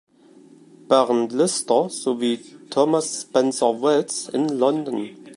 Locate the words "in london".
4.29-5.15